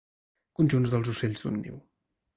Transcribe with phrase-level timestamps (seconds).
[0.61, 1.77] Conjunts dels ocells d'un niu.